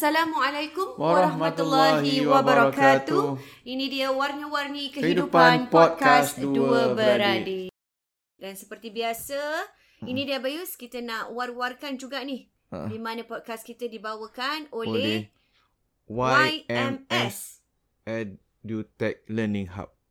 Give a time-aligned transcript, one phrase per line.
[0.00, 3.36] Assalamualaikum warahmatullahi wabarakatuh.
[3.68, 7.68] Ini dia warna-warni kehidupan, Kehidupan podcast Dua beradik.
[8.40, 9.36] Dan seperti biasa,
[10.08, 12.48] ini dia Bayus kita nak war-warkan juga ni.
[12.72, 12.88] Ha.
[12.88, 15.28] Di mana podcast kita dibawakan Oleh
[16.08, 17.60] oleh YMS.
[18.08, 19.99] EduTech Learning Hub.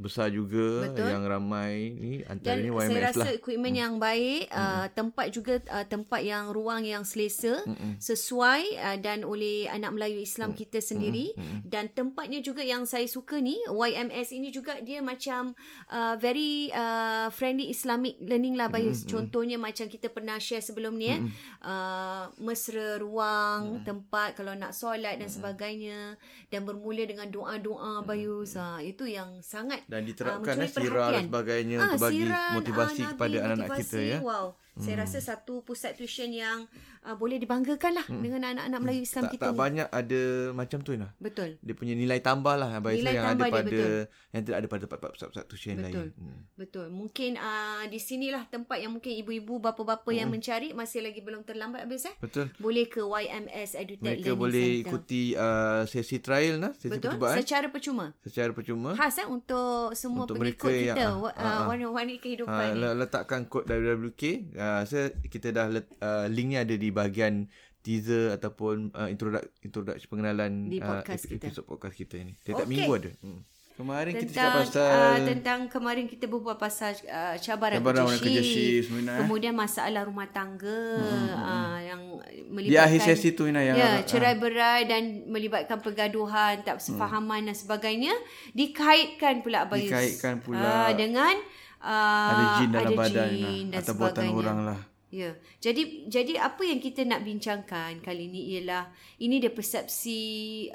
[0.00, 1.08] besar juga Betul.
[1.12, 3.32] yang ramai ni Dan antaranya YMS saya rasa lah.
[3.36, 8.00] equipment yang baik, uh, tempat juga uh, tempat yang ruang yang selesa, Mm-mm.
[8.00, 10.28] sesuai uh, dan oleh anak Melayu Mm.
[10.28, 11.34] Islam kita sendiri
[11.66, 15.52] dan tempatnya juga yang saya suka ni YMS ini juga dia macam
[15.90, 19.04] uh, very uh, friendly Islamic learning lah Bayus.
[19.04, 21.20] Contohnya macam kita pernah share sebelum ni eh
[21.62, 26.16] uh, mesra ruang, tempat kalau nak solat dan sebagainya
[26.48, 28.54] dan bermula dengan doa-doa Bayus.
[28.54, 33.00] Ha, itu yang sangat dan Ah, diterapkan eh, sirah dan sebagainya untuk bagi siran, motivasi
[33.02, 34.18] ah, kepada anak-anak kita ya.
[34.22, 34.46] Wow.
[34.72, 36.64] Saya rasa satu pusat tuition yang
[37.02, 39.58] uh, boleh dibanggakan lah dengan anak-anak Melayu Islam Tak, kita tak ni.
[39.58, 41.10] banyak ada macam tu nah.
[41.16, 41.58] Betul.
[41.58, 44.00] Dia punya nilai tambah lah Abang Nilai yang tambah ada dia, pada betul.
[44.30, 44.84] yang tidak ada pada
[45.44, 45.84] tuition Betul.
[45.84, 46.08] lain.
[46.14, 46.40] Hmm.
[46.54, 46.86] Betul.
[46.88, 51.84] Mungkin uh, di sinilah tempat yang mungkin ibu-ibu, bapa-bapa yang mencari masih lagi belum terlambat
[51.84, 52.14] habis eh.
[52.18, 52.48] Betul.
[52.56, 54.82] Boleh ke YMS EduTech Mereka Learning boleh Center.
[54.84, 57.14] ikuti uh, sesi trial nah, sesi Betul.
[57.14, 58.06] percubaan Secara percuma.
[58.20, 58.90] secara percuma.
[58.92, 61.02] Khas eh untuk semua Untuk pengikut mereka kita.
[61.02, 62.78] yang- uh, warna-warni kehidupan Ha, ni.
[62.78, 64.22] le- letakkan kod WWK.
[64.52, 67.48] Uh, saya kita dah let, uh, linknya ada di bahagian
[67.80, 71.44] teaser ataupun uh, introduct introduction pengenalan Di uh, podcast ep- kita.
[71.50, 72.38] episod podcast kita ni.
[72.38, 72.72] Tiap-tiap Okey.
[72.72, 73.12] minggu ada.
[73.18, 73.42] Hmm.
[73.72, 78.20] Kemarin kita cakap tentang pasal uh, tentang kemarin kita berbual pasal uh, cabaran, Cabaran kerja,
[78.20, 79.18] kerja shift, shift, Mina, eh.
[79.24, 80.80] kemudian masalah rumah tangga
[81.32, 85.80] uh, yang di melibatkan akhir sesi tu Ina yang ya agak- cerai berai dan melibatkan
[85.80, 88.12] pergaduhan tak sefahaman dan sebagainya
[88.52, 90.60] dikaitkan pula Abayus Dikaitkan pula.
[90.60, 91.32] uh, dengan
[91.80, 94.78] uh, ada jin dalam ada badan jin lah, dan atau buatan orang lah.
[95.12, 95.36] Ya.
[95.60, 98.88] Jadi jadi apa yang kita nak bincangkan kali ini ialah
[99.20, 100.20] ini dia persepsi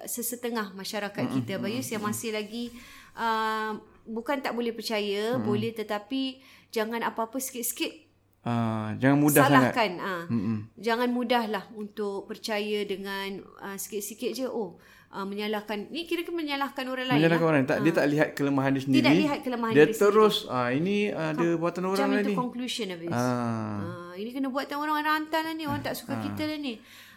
[0.06, 2.70] sesetengah masyarakat kita Bayus yang masih lagi
[3.18, 3.74] uh,
[4.06, 6.38] bukan tak boleh percaya, boleh tetapi
[6.70, 8.08] jangan apa-apa sikit-sikit
[8.47, 9.76] Ah, jangan mudah sangat.
[9.76, 9.92] salahkan.
[10.00, 10.24] Ah.
[10.31, 10.72] Mm-mm.
[10.80, 17.08] Jangan mudahlah untuk percaya dengan uh, sikit-sikit je oh uh, menyalahkan ni kira-kira menyalahkan orang
[17.08, 17.17] lain.
[17.17, 17.52] Menyalahkan lah.
[17.53, 18.99] orang tak dia tak lihat kelemahan dia sendiri.
[18.99, 22.37] Tidak lihat kelemahan dia diri terus ah ini ada buatan orang Macam lah itu ni.
[22.37, 23.09] conclusion habis.
[23.09, 23.79] Ah.
[23.79, 25.64] Ah, ini kena buatan orang rantai lah ni.
[25.64, 26.73] Orang tak suka kita lah ni.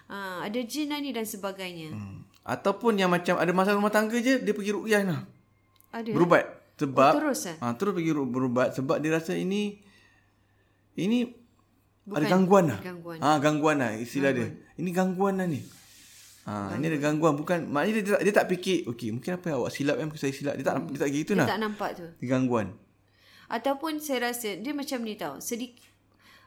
[0.07, 1.91] Ah, ada jin lah ni dan sebagainya.
[1.91, 2.27] Hmm.
[2.43, 5.23] Ataupun yang macam ada masalah rumah tangga je dia pergi ruqyah nah.
[5.91, 6.11] Ada.
[6.11, 6.45] Berubat.
[6.77, 7.57] Sebab Oh, terus, eh?
[7.61, 9.77] ah terus pergi ru- berubat sebab dia rasa ini
[10.97, 11.29] ini
[12.01, 12.79] Bukan ada gangguan lah.
[12.81, 13.19] gangguan.
[13.21, 14.49] Ah gangguan lah istilah dia.
[14.75, 15.61] Ini gangguan lah ni.
[16.51, 19.47] Ah ini ada gangguan bukan maknanya dia, dia, tak, dia tak fikir okey mungkin apa
[19.47, 21.49] yang awak silap kan saya silap dia tak dia tak gitu Dia nah.
[21.49, 22.07] tak nampak tu.
[22.21, 22.75] Gangguan.
[23.47, 25.39] Ataupun saya rasa dia macam ni tau.
[25.39, 25.87] Sedikit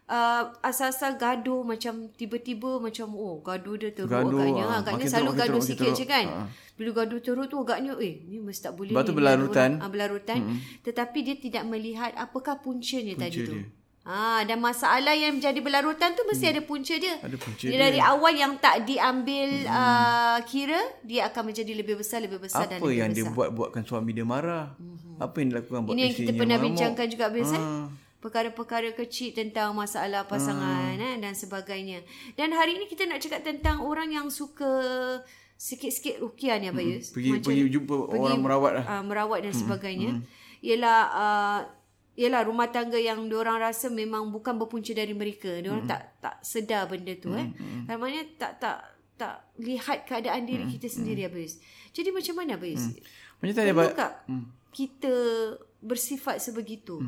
[0.05, 5.23] uh, asal-asal gaduh macam tiba-tiba macam oh gaduh dia teruk Gaduh, agaknya ah, agaknya selalu
[5.25, 6.11] teruk, gaduh teruk, sikit makin je teruk.
[6.11, 6.47] kan Ah.
[6.73, 9.69] bila gaduh teruk tu agaknya eh ni mesti tak boleh Lepas tu ni, berlarutan.
[9.71, 10.39] orang- ah, berlarutan
[10.81, 13.67] tetapi dia tidak melihat apakah puncanya tadi tu dia.
[14.03, 17.23] Ah dan masalah yang menjadi berlarutan tu mesti ada punca dia.
[17.23, 17.79] Ada punca dia.
[17.79, 19.71] Dari awal yang tak diambil hmm.
[19.71, 23.23] uh, kira dia akan menjadi lebih besar lebih besar dan Apa lebih yang besar.
[23.23, 24.75] dia buat buatkan suami dia marah?
[25.23, 26.75] Apa yang dilakukan buat Ini yang kita pernah mengamuk?
[26.75, 27.55] bincangkan juga biasa.
[27.55, 27.87] Ah.
[28.19, 32.03] Perkara-perkara kecil tentang masalah pasangan eh, dan sebagainya.
[32.35, 34.71] Dan hari ini kita nak cakap tentang orang yang suka
[35.55, 37.15] sikit-sikit rukiah ni Abayus.
[37.15, 38.85] Pergi pergi jumpa orang merawat lah.
[38.99, 40.19] Uh, merawat dan sebagainya.
[40.59, 41.59] Ialah uh,
[42.13, 45.49] ialah rumah tangga yang diorang rasa memang bukan berpunca dari mereka.
[45.61, 47.49] Diorang tak tak sedar benda tu eh.
[47.49, 48.77] Mm Maknanya tak tak
[49.17, 51.61] tak lihat keadaan diri kita sendiri Abayus.
[51.93, 52.85] Jadi macam mana Abayus?
[53.41, 54.25] Macam tadi Abang, tak
[54.73, 55.13] kita
[55.81, 57.01] bersifat sebegitu?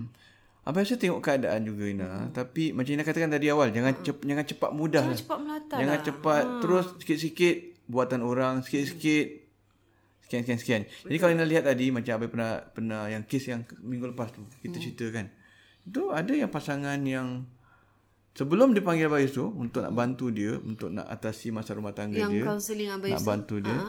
[0.65, 2.09] Abang rasa tengok keadaan juga Ina.
[2.33, 5.01] Tapi macam Ina katakan tadi awal, jangan cep, jangan cepat mudah.
[5.05, 5.21] Jangan lah.
[5.21, 6.05] cepat melata Jangan lah.
[6.05, 7.55] cepat terus sikit-sikit
[7.85, 9.25] buatan orang, sikit-sikit
[10.25, 10.81] sekian sekian sekian.
[11.05, 14.41] Jadi kalau Ina lihat tadi macam Abang pernah pernah yang kes yang minggu lepas tu
[14.59, 15.29] kita cerita kan.
[15.81, 17.45] Itu ada yang pasangan yang
[18.33, 22.17] sebelum dia panggil Abang tu untuk nak bantu dia untuk nak atasi masalah rumah tangga
[22.17, 22.43] Yang dia.
[22.43, 23.27] counselling Abang nak Yusuf.
[23.27, 23.79] bantu dia.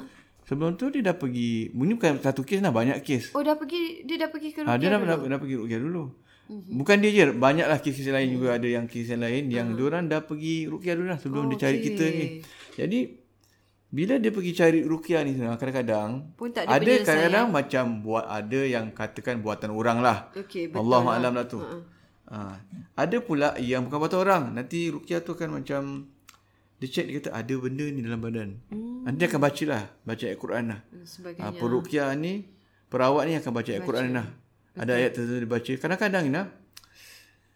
[0.46, 3.34] Sebelum tu dia dah pergi, ini bukan satu kes lah, banyak kes.
[3.34, 5.26] Oh dah pergi dia dah pergi ke Ha, dia dah, Rukiah dah, dulu.
[5.26, 6.04] dah pergi rukyah dulu.
[6.46, 10.22] Bukan dia je, banyaklah kes-kes lain juga ada yang kes yang lain yang diorang dah
[10.22, 12.26] pergi rukyah dulu lah sebelum dia cari kita ni.
[12.78, 13.15] Jadi
[13.96, 18.60] bila dia pergi cari rukyah ni kadang-kadang Pun tak ada ada kadang-kadang macam buat ada
[18.60, 20.28] yang katakan buatan orang lah.
[20.36, 21.14] Okey, betul Allah lah.
[21.16, 21.64] alam lah tu.
[22.28, 22.60] Ha.
[22.92, 24.42] Ada pula yang bukan buatan orang.
[24.52, 26.12] Nanti rukyah tu kan macam
[26.76, 28.60] dia check dia kata ada benda ni dalam badan.
[28.68, 29.08] Hmm.
[29.08, 30.80] Nanti dia akan baca lah, baca ayat Quran lah.
[31.08, 31.48] sebagainya.
[31.48, 32.32] Ha, perukyah ni
[32.92, 34.28] perawat ni akan baca ayat Quran lah.
[34.76, 35.72] Ada ayat tertentu dia baca.
[35.72, 36.42] Kadang-kadang Ina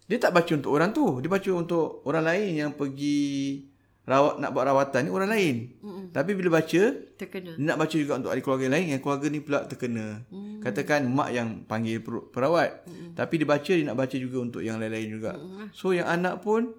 [0.09, 3.63] dia tak baca untuk orang tu, dia baca untuk orang lain yang pergi
[4.11, 5.57] rawat nak buat rawatan ni orang lain.
[5.79, 6.05] Mm-mm.
[6.11, 6.83] Tapi bila baca
[7.15, 7.55] terkena.
[7.55, 10.27] dia nak baca juga untuk ahli keluarga lain yang keluarga ni pula terkena.
[10.35, 10.59] Mm.
[10.67, 12.83] Katakan mak yang panggil per- perawat.
[12.91, 13.15] Mm.
[13.15, 15.39] Tapi dia baca dia nak baca juga untuk yang lain-lain juga.
[15.39, 15.71] Mm.
[15.71, 16.75] So yang anak pun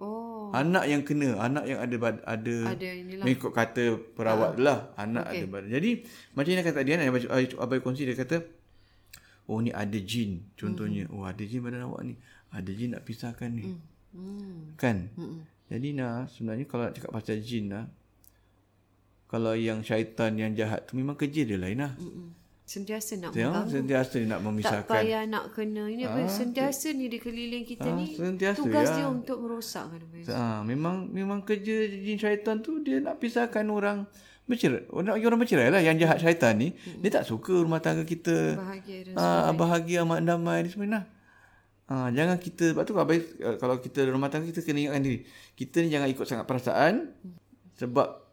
[0.00, 3.20] Oh, anak yang kena, anak yang ada bad, ada ada inilah.
[3.20, 4.64] Mengikut kata perawat ha.
[4.64, 5.44] lah Anak okay.
[5.44, 5.90] ada badan Jadi
[6.32, 8.40] Macam yang kata tadi kan Yang Abai kongsi dia kata
[9.44, 11.12] Oh ni ada jin Contohnya mm.
[11.12, 12.16] Oh ada jin badan awak ni
[12.48, 13.80] Ada jin nak pisahkan ni mm.
[14.16, 14.60] Hmm.
[14.80, 15.59] Kan mm.
[15.70, 17.86] Jadi nah Sebenarnya kalau nak cakap pasal jin lah
[19.24, 22.34] Kalau yang syaitan yang jahat tu Memang kerja dia lain lah Mm-mm.
[22.62, 23.70] Sentiasa nak Tengok mengganggu.
[23.72, 25.84] Sentiasa dia nak Tak memisahkan payah nak kena.
[25.86, 26.18] Ini apa?
[26.26, 28.14] Sentiasa ni di keliling kita Ah, ni.
[28.14, 28.94] sentiasa, Tugas ya.
[28.96, 30.00] dia untuk merosakkan.
[30.28, 34.06] Ha, Memang Memang kerja jin syaitan tu Dia nak pisahkan orang
[34.44, 38.02] Bercerai Nak bagi orang bercerai lah Yang jahat syaitan ni Dia tak suka rumah tangga
[38.02, 41.06] kita Bahagia dan Ah, bahagia amat damai ni semua
[41.90, 44.86] Ah, jangan kita sebab tu kalau, baik, eh, kalau kita dalam rumah tangga kita kena
[44.86, 45.26] ingatkan diri.
[45.58, 47.10] Kita ni jangan ikut sangat perasaan
[47.74, 48.30] sebab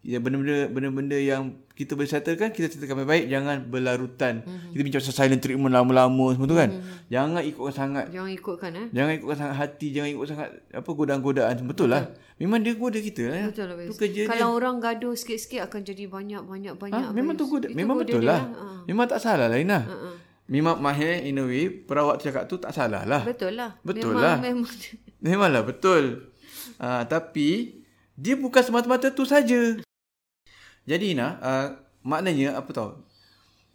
[0.00, 4.40] ya benda-benda benda-benda yang kita boleh settlekan kita settlekan baik-baik jangan berlarutan.
[4.40, 4.70] Mm-hmm.
[4.72, 6.70] Kita bincang pasal silent treatment lama-lama semua tu kan.
[6.72, 6.98] Mm-hmm.
[7.12, 8.86] Jangan ikutkan sangat Jangan ikutkan eh.
[8.96, 11.54] Jangan ikutkan sangat hati, jangan ikut sangat apa godaan-godaan.
[11.68, 12.02] Betul lah.
[12.40, 13.52] Memang dia goda kita lah.
[13.52, 13.76] Betul lah.
[13.84, 14.32] Tu kerja dia.
[14.32, 17.04] Kalau orang gaduh sikit-sikit akan jadi banyak-banyak-banyak.
[17.04, 17.68] Ha, memang tu goda.
[17.68, 18.40] Memang goda betul dia lah.
[18.48, 18.66] Ha.
[18.88, 19.84] Memang tak salah lah Ina.
[19.84, 20.27] Ha.
[20.48, 23.20] Memang mahir in a way perawat tu cakap tu tak salah lah.
[23.20, 23.76] Betul lah.
[23.84, 24.36] Betul memang, lah.
[24.40, 24.72] Memang.
[25.24, 26.32] Memanglah betul.
[26.80, 27.78] Uh, tapi
[28.16, 29.76] dia bukan semata-mata tu saja.
[30.88, 31.66] Jadi Ina, uh,
[32.00, 32.90] maknanya apa tahu?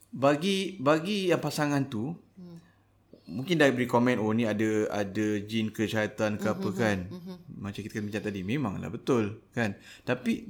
[0.10, 2.58] Bagi bagi yang pasangan tu hmm.
[3.30, 7.06] mungkin dah beri komen oh ni ada ada jin ke syaitan ke apa kan.
[7.54, 9.78] Macam kita bincang tadi memanglah betul kan.
[10.02, 10.50] Tapi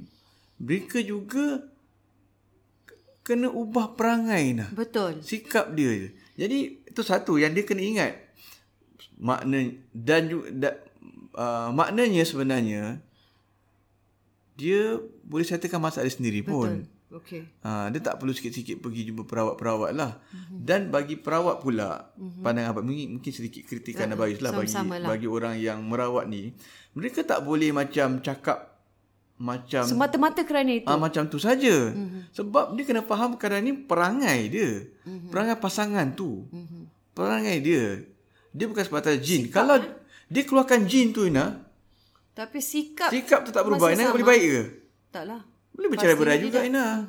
[0.56, 1.68] mereka juga
[3.24, 4.68] kena ubah perangai nah.
[4.72, 5.24] Betul.
[5.24, 6.12] Sikap dia.
[6.34, 8.12] Jadi itu satu yang dia kena ingat.
[9.18, 10.74] Makna dan da,
[11.38, 12.98] uh, maknanya sebenarnya
[14.54, 16.86] dia boleh settlekan masalah dia sendiri pun.
[17.14, 17.46] Okey.
[17.62, 20.18] Ha, dia tak perlu sikit-sikit pergi jumpa perawat-perawat lah.
[20.34, 20.58] Mm-hmm.
[20.66, 22.42] Dan bagi perawat pula, mm-hmm.
[22.42, 25.08] pandangan abang mungkin, mungkin sedikit kritikan uh, Abang Yus lah bagi, lah.
[25.14, 26.50] bagi orang yang merawat ni.
[26.98, 28.73] Mereka tak boleh macam cakap
[29.34, 30.86] macam Semata-mata kerana itu.
[30.86, 31.90] Ah macam tu saja.
[31.90, 32.30] Mm-hmm.
[32.30, 34.86] Sebab dia kena faham kadang ni perangai dia.
[35.02, 35.28] Mm-hmm.
[35.28, 36.46] Perangai pasangan tu.
[36.48, 36.82] Mm-hmm.
[37.12, 37.84] Perangai dia.
[38.54, 39.50] Dia bukan sebatas jin.
[39.50, 39.90] Sikap, Kalau eh?
[40.30, 41.58] dia keluarkan jin tu Ina,
[42.34, 43.90] Tapi sikap sikap tu tak berubah.
[43.90, 44.62] Ina boleh baik ke?
[45.10, 45.42] taklah.
[45.74, 47.02] Boleh bercerai berai juga Ina.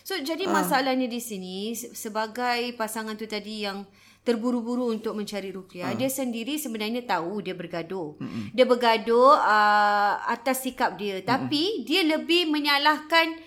[0.00, 3.84] So jadi masalahnya di sini se- sebagai pasangan tu tadi yang
[4.26, 8.18] terburu-buru untuk mencari ruqyah, dia sendiri sebenarnya tahu dia bergaduh.
[8.50, 13.38] Dia bergaduh uh, atas sikap dia, tapi dia lebih menyalahkan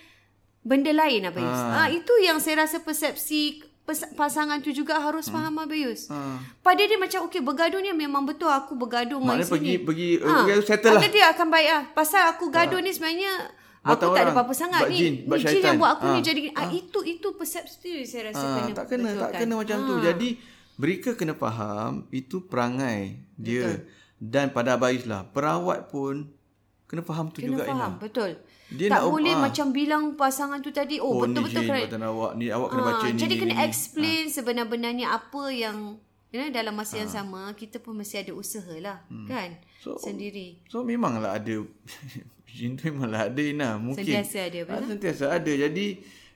[0.61, 1.59] benda lain Abayus.
[1.67, 1.87] Ah.
[1.89, 3.67] itu yang saya rasa persepsi
[4.13, 6.07] pasangan tu juga harus faham Abayus.
[6.07, 6.37] Ha.
[6.59, 9.83] Pada dia macam okey bergaduh ni memang betul aku bergaduh dengan Maknanya pergi sini.
[9.83, 11.01] pergi uh, settle lah.
[11.01, 11.83] Kata dia akan baik lah.
[11.91, 13.33] Pasal aku gaduh ni sebenarnya
[13.79, 14.35] Buatan aku tak ada orang.
[14.35, 14.97] apa-apa sangat Buat ni.
[14.99, 16.13] jin, ni jin yang buat aku Ah.
[16.13, 16.69] ni jadi ah.
[16.69, 19.39] itu itu persepsi saya rasa Ah, kena tak kena tak betulkan.
[19.41, 19.93] kena macam tu.
[19.95, 20.01] Ah.
[20.05, 20.29] Jadi
[20.79, 23.83] mereka kena faham itu perangai dia.
[24.15, 26.27] Dan pada abaislah, perawat pun
[26.85, 28.01] kena faham tu Kena juga faham, Ina.
[28.01, 28.31] betul.
[28.69, 29.39] Dia tak nak- boleh ah.
[29.41, 32.87] macam bilang pasangan tu tadi, oh, Oh, betul-betul ni kena awak ni awak kena Ah,
[32.89, 33.15] baca ni.
[33.15, 35.77] Jadi ni, kena ni, explain sebenar-benarnya apa yang
[36.29, 40.61] know, dalam masa yang sama kita pun mesti ada usaha lah kan So- sendiri.
[40.65, 41.55] So memanglah ada
[42.49, 44.01] Jin tu memanglah ada Ina mungkin.
[44.01, 44.73] Sentiasa ada, betul?
[44.75, 45.51] Ah, sentiasa ada.
[45.51, 45.87] Jadi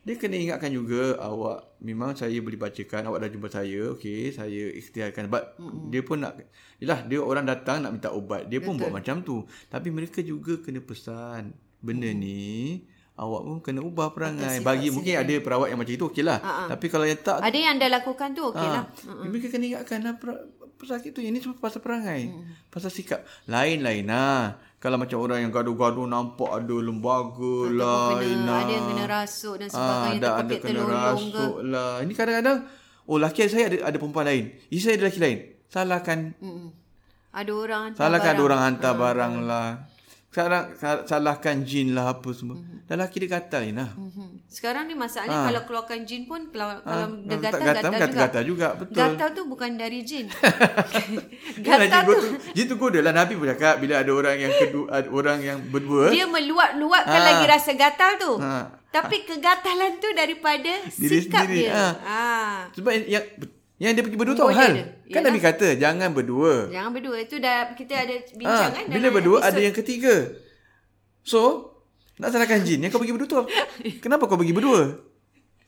[0.04, 4.64] dia kena ingatkan juga awak memang saya boleh bacakan awak dah jumpa saya okey saya
[4.76, 5.32] ikhtiarkan.
[5.32, 6.44] But mm dia pun nak
[6.84, 9.48] yalah dia orang datang nak minta ubat dia pun buat macam tu.
[9.72, 12.44] Tapi mereka juga kena pesan benda mm ni
[13.16, 14.60] awak pun kena ubah perangai.
[14.60, 16.40] Bagi mungkin ada perawat yang macam itu okeylah.
[16.42, 18.84] Ah, tapi kalau yang tak Ada yang dah lakukan tu okey lah.
[18.90, 21.22] Ha, mereka kena ingatkan lah per- pesakit tu.
[21.24, 22.34] Ini semua pasal perangai.
[22.68, 23.24] Pasal sikap.
[23.48, 24.60] Lain-lain lah.
[24.84, 28.20] Kalau macam orang yang gaduh-gaduh nampak ada lembaga lah.
[28.20, 30.12] Kena, ada yang kena rasuk dan Ah, sebagainya.
[30.12, 31.40] ada, ada terpepit kena telolong ke.
[31.40, 31.92] rasuk lah.
[32.04, 32.58] Ini kadang-kadang,
[33.06, 34.44] oh laki saya ada ada perempuan lain.
[34.68, 35.40] Isteri saya ada laki lain.
[35.66, 36.20] Salahkan.
[36.38, 36.68] Mm-mm.
[37.32, 38.46] Ada orang hantar Salahkan ada barang.
[38.46, 39.68] orang hantar barang lah.
[40.34, 42.58] Sa- salahkan jin lah apa semua.
[42.58, 42.72] Mm-hmm.
[42.84, 43.86] Dah laki dia gatal Ina.
[43.90, 44.44] Mhm.
[44.46, 48.02] Sekarang ni masalahnya kalau keluarkan jin pun kalau, kalau dia Ah, gatal, tak gatal, gatal,
[48.04, 48.20] juga.
[48.20, 48.68] gatal juga.
[48.76, 48.96] Betul.
[48.96, 50.26] Gatal tu bukan dari jin.
[51.60, 52.14] Gatal tu
[52.52, 53.14] jin tu goda lah.
[53.14, 56.10] Nabi pun cakap bila ada orang yang kedua, orang yang berdua.
[56.10, 57.28] dia meluap-luapkan Ah.
[57.30, 58.34] lagi rasa gatal tu.
[58.38, 58.82] Ha.
[58.90, 61.66] Tapi kegatalan tu daripada Diri sikap sendiri.
[61.66, 61.74] dia.
[61.74, 61.94] Ah.
[62.04, 62.58] Ah.
[62.74, 63.26] Sebab yang
[63.78, 64.72] yang dia pergi berdua Goda hal.
[64.72, 64.86] dia.
[65.10, 65.30] Kan Yalah.
[65.30, 66.54] Nabi kata jangan berdua.
[66.70, 67.18] Jangan berdua.
[67.20, 70.16] Itu dah kita ada Ha, bincangan bila berdua ada yang ketiga.
[71.22, 71.74] So,
[72.16, 72.80] nak salahkan jin.
[72.80, 73.40] Yang kau pergi berdua tu.
[74.04, 74.82] Kenapa kau pergi berdua?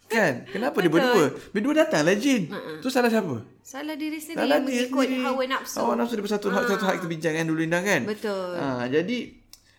[0.06, 0.46] Kan?
[0.46, 1.34] Kenapa dia berdua?
[1.50, 2.46] Berdua datanglah jin.
[2.78, 3.42] Tu salah siapa?
[3.60, 5.26] Salah diri sendiri Salah yang dia mengikut sendiri.
[5.26, 5.78] hawa nafsu.
[5.82, 8.02] Hawa nafsu daripada satu hak satu hak kita bincangkan dulu Indah kan?
[8.06, 8.54] Betul.
[8.54, 9.18] Ha, jadi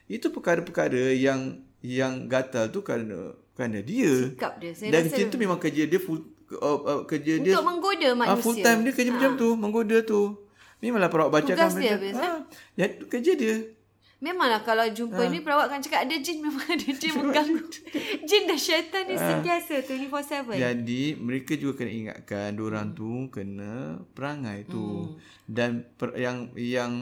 [0.06, 4.34] itu perkara-perkara yang yang gatal tu kerana kerana dia.
[4.34, 4.74] Sikap dia.
[4.74, 8.08] Saya Dan rasa jin tu memang kerja dia full uh, uh, kerja dia untuk menggoda
[8.08, 8.40] Ah, manusia.
[8.40, 10.20] full time dia kerja macam tu, menggoda tu.
[10.76, 12.22] Memanglah perawat bacakan Tugas dia biasa.
[12.22, 12.38] Ah,
[12.74, 13.56] ya, kerja dia.
[14.16, 15.28] Memanglah kalau jumpa Ah.
[15.28, 17.60] ni perawat kan cakap ada jin memang ada jin mengganggu.
[18.22, 19.24] jin dan syaitan ni Ah.
[19.26, 20.56] sentiasa 24/7.
[20.56, 25.12] Jadi mereka juga kena ingatkan diorang tu kena perangai tu.
[25.12, 25.20] Hmm.
[25.44, 26.92] Dan per, yang yang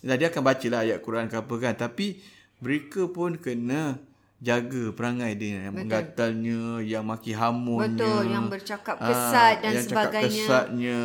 [0.00, 2.18] lah dia akan bacalah ayat Quran ke apa kan tapi
[2.58, 4.00] mereka pun kena
[4.42, 7.94] jaga perangai dia yang menggatalnya, yang maki hamunnya.
[7.94, 10.26] Betul, yang bercakap Ah, kesat dan yang sebagainya.
[10.26, 11.00] cakap kesatnya,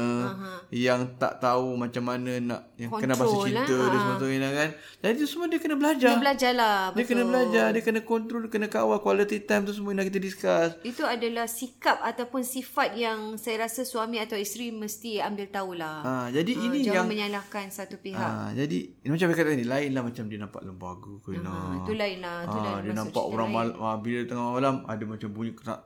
[0.70, 3.86] yang tak tahu macam mana nak yang kena bahasa cinta eh.
[3.86, 4.04] dia Ah.
[4.10, 4.70] sebagainya kan.
[4.98, 6.10] Jadi itu semua dia kena belajar.
[6.10, 6.80] Dia belajarlah.
[6.92, 10.18] Dia kena belajar, dia kena kontrol, dia kena kawal quality time tu semua yang kita
[10.20, 10.74] discuss.
[10.82, 15.98] Itu adalah sikap ataupun sifat yang saya rasa suami atau isteri mesti ambil tahulah.
[16.02, 18.18] Ha, jadi Ah, ini jangan yang menyalahkan satu pihak.
[18.18, 21.70] ha, jadi macam saya kata tadi lain lah macam dia nampak lembaga ke Ha, nah.
[21.78, 22.38] itu lain lah.
[22.44, 25.82] Itu Ha, lain dia nampak orang mal, ha, bila tengah malam ada macam bunyi kerak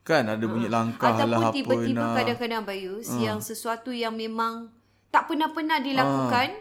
[0.00, 2.14] kan ada bunyi langkah Ataupun lah apa tiba-tiba nah.
[2.16, 4.72] kadang-kadang Bayus yang sesuatu yang memang
[5.12, 6.56] tak pernah-pernah dilakukan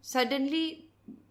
[0.00, 0.90] suddenly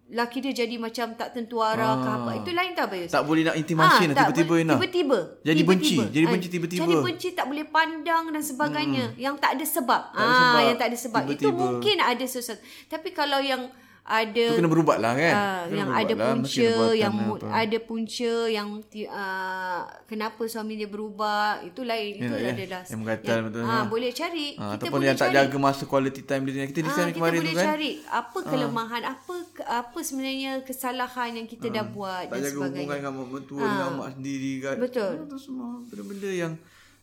[0.10, 2.32] laki dia jadi macam tak tentu arah ke apa.
[2.42, 3.14] Itu lain tak Bayus?
[3.14, 4.78] tak boleh nak intimasi Ah, nak tak tiba-tiba nak.
[4.82, 5.20] Tiba-tiba.
[5.46, 5.96] Jadi benci.
[5.96, 6.04] Tiba-tiba.
[6.10, 6.82] Jadi Ah, benci tiba-tiba.
[6.82, 9.06] Jadi benci tak boleh pandang dan sebagainya.
[9.22, 10.02] Yang tak ada sebab.
[10.10, 10.62] ada ah, sebab.
[10.66, 11.22] yang tak ada sebab.
[11.30, 11.62] Itu Tiba-tiba.
[11.62, 12.62] mungkin ada sesuatu.
[12.90, 13.70] Tapi kalau yang
[14.02, 15.32] ada Tu kena berubat lah kan.
[15.32, 17.46] Ah, Kena yang ada lah, punca yang apa.
[17.52, 18.68] ada punca yang
[19.06, 22.52] uh, kenapa suami dia berubah itu lain itu Ya, ya.
[22.52, 23.76] adalah Yang menggatal betul, ha.
[23.86, 26.66] boleh cari Ha, kita ataupun boleh yang tak cari jaga masa quality time dia.
[26.66, 27.66] Kita Ah, discuss kita kemarin boleh tu kan.
[27.68, 32.50] cari apa kelemahan apa ke- apa sebenarnya kesalahan yang kita dah buat Tak dan jaga
[32.52, 34.76] hubungan sebagainya dengan mak mentua dengan mak sendiri kan.
[34.80, 35.14] Betul.
[35.22, 36.54] Itu semua benda-benda yang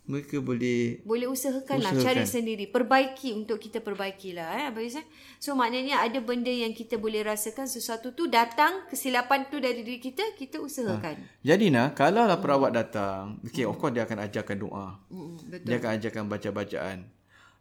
[0.06, 4.98] mereka boleh boleh usahakan lah cari sendiri perbaiki untuk kita perbaiki lah eh Abang Yus,
[4.98, 5.06] eh?
[5.42, 9.98] so maknanya ada benda yang kita boleh rasakan sesuatu tu datang kesilapan tu dari diri
[9.98, 14.56] kita kita usahakan Jadi nah, kalau lah perawat datang, okay, of course dia akan ajarkan
[14.58, 14.98] doa.
[15.10, 16.98] Mm, betul Dia akan ajarkan baca-bacaan.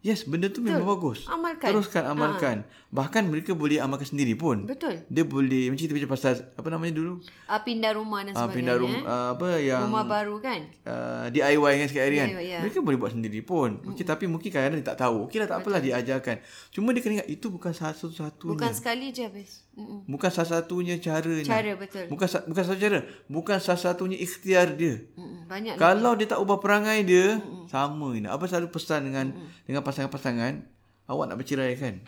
[0.06, 1.26] Yes, benda tu memang bagus.
[1.26, 1.66] Amalkan.
[1.66, 2.56] Teruskan amalkan.
[2.88, 4.62] Bahkan mereka boleh amalkan sendiri pun.
[4.62, 7.18] betul Dia boleh macam kita baca pasal apa namanya dulu?
[7.18, 9.02] uh, pindah rumah dan Ah, sebagainya pindah rumah eh.
[9.04, 12.28] uh, apa yang rumah baru kan uh, DIY kan sikit hari kan.
[12.38, 12.62] Ya.
[12.62, 13.82] Mereka boleh buat sendiri pun.
[13.82, 15.26] Okey tapi mungkin kadang-kadang dia tak tahu.
[15.26, 16.36] Okeylah tak apalah diajarkan.
[16.70, 18.54] Cuma dia kena ingat itu bukan satu-satunya.
[18.54, 20.08] bukan sekali je habis Mm-mm.
[20.08, 21.44] Bukan salah satunya caranya.
[21.44, 23.00] cara betul Bukan bukan satu cara.
[23.28, 25.04] Bukan salah satunya ikhtiar dia.
[25.14, 25.44] Mm-mm.
[25.44, 27.36] banyak Kalau dia tak ubah perangai dia,
[27.68, 28.24] sama ini.
[28.24, 30.64] Apa selalu pesan dengan dengan pasangan-pasangan,
[31.06, 32.00] awak nak bercerai kan?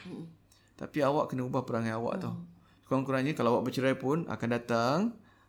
[0.74, 2.40] Tapi awak kena ubah perangai awak tau.
[2.86, 4.98] Kurang-kurangnya kalau awak bercerai pun akan datang,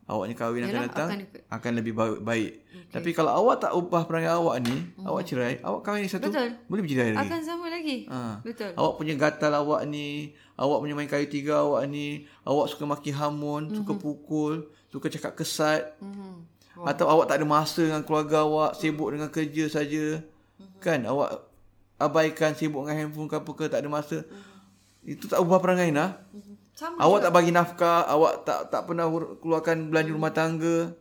[0.04, 1.20] awaknya kahwin akan Yalah, datang akan
[1.56, 2.20] akan, lebih baik.
[2.20, 2.52] baik.
[2.90, 6.50] Tapi kalau awak tak ubah perangai awak ni, awak cerai, awak kahwin lagi satu, Betul.
[6.66, 7.30] boleh bercerai lagi.
[7.30, 8.42] akan sama lagi Ha.
[8.42, 12.84] betul Awak punya gatal awak ni, awak punya main kayu tiga awak ni, awak suka
[12.84, 15.96] maki hamun, suka pukul, suka cakap kesat.
[16.04, 16.44] Mhm.
[16.84, 20.20] Atau awak tak ada masa dengan keluarga awak, sibuk dengan kerja saja.
[20.84, 21.48] Kan awak
[21.96, 24.28] abaikan sibuk dengan handphone ke apa ke tak ada masa.
[25.04, 26.20] Itu tak ubah perangai Ina.
[26.76, 29.12] Sama Awak tak bagi nafkah, awak tak tak pernah
[29.44, 30.96] keluarkan belanja rumah tangga.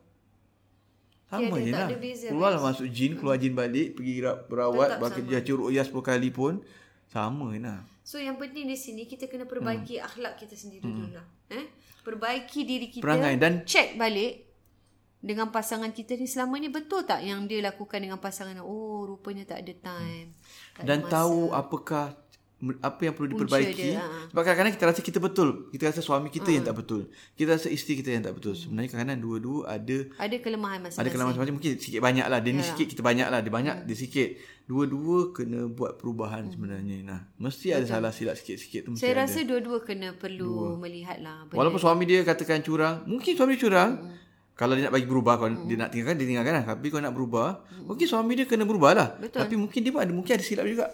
[1.31, 1.89] Sama Tiada, je lah.
[2.33, 6.33] Keluarlah masuk jin, keluar jin balik, pergi ra- berawat, Tetap dia curuk uyas 10 kali
[6.33, 6.65] pun.
[7.09, 7.81] Sama je lah.
[8.03, 10.07] So yang penting di sini kita kena perbaiki Hmm.
[10.07, 11.25] akhlak kita sendiri dulu lah.
[11.51, 11.65] Eh?
[12.01, 13.01] Perbaiki diri kita.
[13.01, 14.45] Perangai dan- check balik
[15.19, 19.45] dengan pasangan kita ni selama ni betul tak yang dia lakukan dengan pasangan oh rupanya
[19.47, 20.29] tak ada time.
[20.73, 21.13] Tak Dan ada masa.
[21.13, 22.05] tahu apakah
[22.81, 23.87] apa yang perlu Punca diperbaiki.
[23.87, 24.27] dia, ha.
[24.29, 25.49] Sebab kadang-kadang kita rasa kita betul.
[25.71, 27.07] Kita rasa suami kita yang tak betul.
[27.33, 28.53] Kita rasa isteri kita yang tak betul.
[28.53, 31.07] Sebenarnya kadang-kadang dua-dua ada ada kelemahan ada masing-masing.
[31.09, 31.55] kelemahan masing-masing.
[31.55, 32.39] Mungkin sikit banyak lah.
[32.39, 32.67] Dia ni Ya.
[32.67, 33.39] sikit, kita banyak lah.
[33.39, 34.29] Dia banyak, dia sikit.
[34.65, 37.01] Dua-dua kena buat perubahan sebenarnya.
[37.01, 38.89] Nah, mesti ada salah silap sikit-sikit tu.
[38.93, 39.23] Mesti Saya ada.
[39.25, 41.47] rasa dua-dua kena perlu melihat lah.
[41.47, 43.91] benda Walaupun suami dia katakan curang, mungkin suami dia curang.
[44.59, 46.65] Kalau dia nak bagi berubah, kalau dia nak tinggalkan, dia tinggalkan lah.
[46.67, 49.09] Tapi kalau nak berubah, mungkin suami dia kena berubah lah.
[49.15, 49.47] Betul.
[49.47, 50.91] Tapi mungkin dia pun ada, mungkin ada silap juga.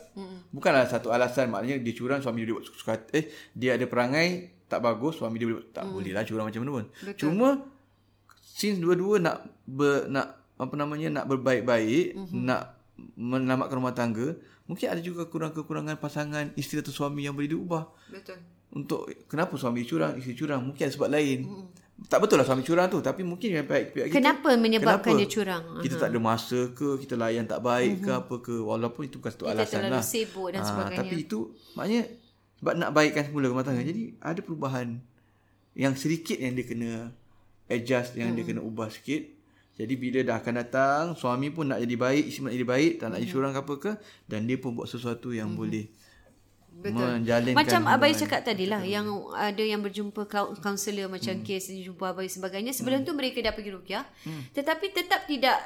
[0.52, 4.85] Bukanlah satu alasan, maknanya dia curang, suami dia buat suka Eh, dia ada perangai tak
[4.85, 6.85] bagus, suami dia boleh, tak boleh lah curang macam mana pun.
[6.92, 7.16] Betul.
[7.16, 7.49] Cuma,
[8.44, 12.76] since dua-dua nak ber, nak apa namanya nak berbaik-baik, nak
[13.16, 14.37] menyelamatkan rumah tangga,
[14.68, 18.40] mungkin ada juga kekurangan-kekurangan pasangan isteri atau suami yang boleh diubah Betul.
[18.75, 21.38] Untuk kenapa suami curang, isteri curang, mungkin ada sebab lain.
[22.04, 24.19] Tak betul lah suami curang tu, tapi mungkin yang baik pihak kita.
[24.19, 25.21] Kenapa menyebabkan kenapa?
[25.23, 25.64] dia curang?
[25.78, 29.31] Kita tak ada masa ke, kita layan tak baik ke apa ke, walaupun itu bukan
[29.31, 30.04] satu Kita alasan terlalu lah.
[30.04, 30.99] sibuk dan Ah, sebagainya.
[31.00, 31.38] Tapi itu
[31.73, 32.02] maknanya
[32.59, 33.81] sebab nak baikkan semula rumah tangga.
[33.81, 34.99] Jadi ada perubahan
[35.78, 36.90] yang sedikit yang dia kena
[37.71, 39.31] adjust, yang dia kena ubah sikit.
[39.75, 43.07] Jadi bila dah akan datang, suami pun nak jadi baik, isteri nak jadi baik, tak
[43.11, 43.93] nak jadi curang ke apa ke,
[44.26, 45.87] dan dia pun buat sesuatu yang boleh
[46.75, 47.23] Betul.
[47.23, 51.43] menjalinkan Macam Abai cakap tadi lah yang ada yang berjumpa kau- kaunselor macam Hmm.
[51.43, 54.04] kes jumpa Abai sebagainya sebelum tu mereka dah pergi rukyah
[54.50, 55.59] tetapi tetap tidak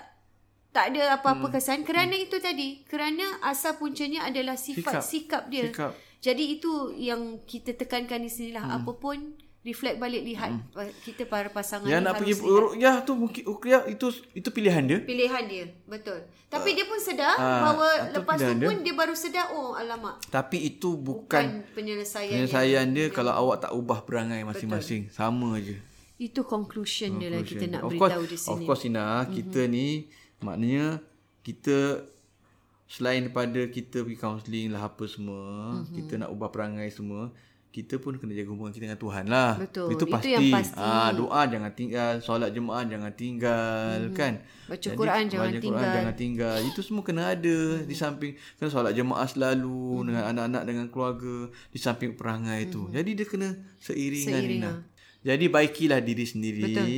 [0.68, 1.54] tak ada apa-apa Hmm.
[1.54, 5.42] kesan kerana itu tadi kerana asal puncanya adalah sifat sikap, Sikap.
[5.48, 5.92] dia Sikap.
[6.20, 9.37] jadi itu yang kita tekankan di sini lah apa pun
[9.68, 10.56] reflect balik lihat
[11.04, 14.98] kita para pasangan Yang nak pergi ruqyah tu mungkin ruqyah itu itu pilihan dia.
[15.04, 18.68] pilihan dia betul tapi dia pun sedar ah, bahawa lepas tu pilihan dia.
[18.72, 23.66] pun dia baru sedar oh alamak Tapi itu bukan bukan penyelesaian penyelesaian dia kalau awak
[23.66, 25.10] tak ubah perangai masing-masing.
[25.12, 25.76] Sama je.
[26.18, 28.52] Itu conclusion dia lah kita nak of beritahu course, di sini.
[28.54, 29.32] Of course Ina, mm-hmm.
[29.34, 29.86] kita ni
[30.42, 30.84] maknanya
[31.44, 32.06] kita
[32.88, 35.42] selain daripada kita pergi counselling lah apa semua,
[35.78, 35.94] mm-hmm.
[35.94, 37.30] kita nak ubah perangai semua,
[37.68, 39.52] kita pun kena jaga hubungan kita dengan Tuhan lah.
[39.60, 40.30] Betul, Itu itu pasti.
[40.32, 40.80] yang pasti.
[40.80, 44.16] Ah, doa jangan tinggal, solat jemaah jangan tinggal mm-hmm.
[44.16, 44.32] kan.
[44.64, 45.76] Baca Quran jangan baca tinggal.
[45.76, 46.58] Quran jangan tinggal.
[46.64, 47.84] Itu semua kena ada mm-hmm.
[47.84, 50.06] di samping kena solat jemaah selalu mm-hmm.
[50.08, 51.36] dengan anak-anak dengan keluarga
[51.68, 52.74] di samping perangai mm-hmm.
[52.74, 52.82] tu.
[52.88, 54.70] Jadi dia kena seiringan Seiring, Ina.
[54.72, 54.78] ah.
[55.28, 56.64] Jadi baikilah diri sendiri.
[56.64, 56.88] Betul.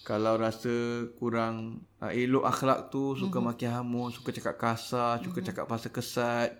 [0.00, 3.46] Kalau rasa kurang uh, elok akhlak tu, suka mm-hmm.
[3.46, 5.48] maki hamun, suka cakap kasar, suka mm-hmm.
[5.54, 6.50] cakap pasal kesat,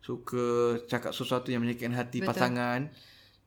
[0.00, 0.44] suka
[0.88, 2.30] cakap sesuatu yang menyakitkan hati Betul.
[2.32, 2.80] pasangan,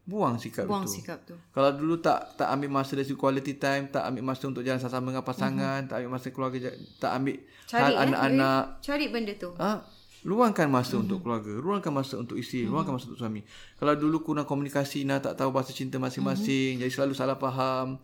[0.04, 1.00] buang sikap Buang itu.
[1.00, 1.34] sikap tu.
[1.50, 5.10] Kalau dulu tak tak ambil masa dari quality time, tak ambil masa untuk jalan sama-sama
[5.10, 5.90] dengan pasangan, mm-hmm.
[5.90, 6.58] tak ambil masa keluarga,
[7.00, 7.38] tak ambil.
[7.66, 9.50] Cari hal eh, anak-anak, Cari benda tu.
[9.58, 9.80] Ah,
[10.24, 10.92] luangkan masa Mhm.
[10.94, 11.04] mm-hmm.
[11.08, 12.72] untuk keluarga, luangkan masa untuk isteri, mm-hmm.
[12.76, 13.42] luangkan masa untuk suami.
[13.80, 16.82] Kalau dulu kurang komunikasi, nak tak tahu bahasa cinta masing-masing, mm-hmm.
[16.86, 17.98] jadi selalu salah faham.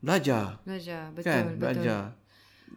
[0.00, 0.58] Belajar.
[0.64, 1.12] Belajar.
[1.12, 1.24] Betul.
[1.28, 1.42] kan?
[1.44, 1.58] betul.
[1.60, 2.02] Belajar.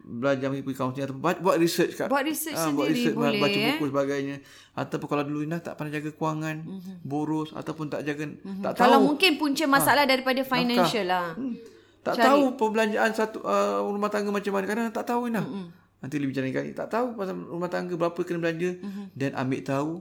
[0.03, 3.39] Belajar pergi kaunseling atau buat, buat research kat Buat research Ah, buat sendiri research, boleh,
[3.39, 3.67] baca eh.
[3.77, 4.36] buku sebagainya.
[4.73, 6.95] Ataupun kalau dulu Ina tak pandai jaga kewangan, mm-hmm.
[7.06, 8.62] boros ataupun tak jaga mm-hmm.
[8.65, 11.38] tak Kalau tahu mungkin punca masalah daripada financial lah.
[11.38, 11.56] Hmm.
[12.03, 12.25] Tak Cari.
[12.27, 14.65] tahu perbelanjaan satu uh, rumah tangga macam mana.
[14.67, 15.39] Kadang tak tahu Ina.
[15.39, 15.65] Mm-hmm.
[16.03, 16.69] Nanti lebih bicara kali.
[16.75, 19.06] Tak tahu pasal rumah tangga berapa kena belanja mm-hmm.
[19.15, 19.91] dan ambil tahu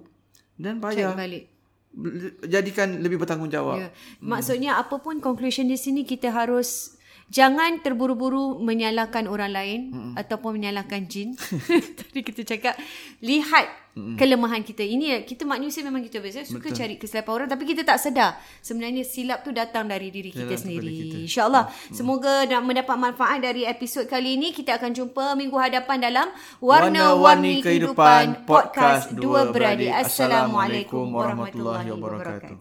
[0.58, 1.14] dan bayar.
[1.14, 1.46] balik.
[1.94, 3.78] Bel- Jadikan lebih bertanggungjawab.
[3.78, 3.88] Ya.
[4.18, 6.98] Maksudnya apa pun conclusion di sini kita harus
[7.32, 11.32] jangan terburu-buru menyalahkan orang lain mm ataupun menyalahkan jin.
[11.98, 12.76] Tadi kita cakap
[13.24, 14.84] lihat mm kelemahan kita.
[14.84, 16.76] Ini kita manusia memang kita biasa suka Betul.
[16.76, 20.92] cari kesilapan orang tapi kita tak sedar sebenarnya silap tu datang dari diri kita sendiri.
[20.92, 21.16] kita.
[21.24, 24.52] InsyaAllah semoga nak mendapat manfaat dari episod kali ini.
[24.52, 26.28] Kita akan jumpa minggu hadapan dalam
[26.60, 29.88] Warna-Warni Kehidupan Podcast Dua Beradik.
[29.88, 32.56] Assalamualaikum warahmatullahi wabarakatuh.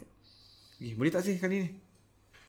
[0.82, 1.81] Eh, boleh tak sih kali ni?